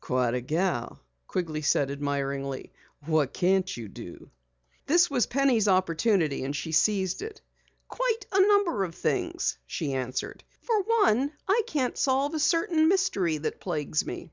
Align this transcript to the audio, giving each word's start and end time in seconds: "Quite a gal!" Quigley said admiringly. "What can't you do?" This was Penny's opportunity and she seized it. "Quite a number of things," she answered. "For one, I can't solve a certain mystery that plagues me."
"Quite 0.00 0.34
a 0.34 0.40
gal!" 0.40 1.00
Quigley 1.26 1.60
said 1.62 1.90
admiringly. 1.90 2.72
"What 3.06 3.32
can't 3.34 3.76
you 3.76 3.88
do?" 3.88 4.30
This 4.86 5.10
was 5.10 5.26
Penny's 5.26 5.66
opportunity 5.66 6.44
and 6.44 6.54
she 6.54 6.70
seized 6.70 7.20
it. 7.20 7.40
"Quite 7.88 8.24
a 8.30 8.40
number 8.46 8.84
of 8.84 8.94
things," 8.94 9.58
she 9.66 9.94
answered. 9.94 10.44
"For 10.62 10.80
one, 10.84 11.32
I 11.48 11.62
can't 11.66 11.98
solve 11.98 12.34
a 12.34 12.38
certain 12.38 12.86
mystery 12.86 13.38
that 13.38 13.58
plagues 13.58 14.06
me." 14.06 14.30